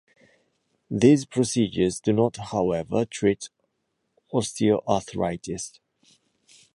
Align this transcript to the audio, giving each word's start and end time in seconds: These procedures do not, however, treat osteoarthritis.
These 0.89 1.25
procedures 1.25 1.99
do 1.99 2.11
not, 2.11 2.35
however, 2.37 3.05
treat 3.05 3.51
osteoarthritis. 4.33 5.77